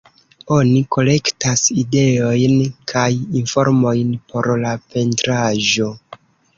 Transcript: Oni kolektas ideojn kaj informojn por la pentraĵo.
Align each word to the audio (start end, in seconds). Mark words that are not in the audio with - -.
Oni 0.53 0.79
kolektas 0.95 1.65
ideojn 1.83 2.57
kaj 2.95 3.05
informojn 3.43 4.19
por 4.33 4.53
la 4.67 4.77
pentraĵo. 4.91 5.97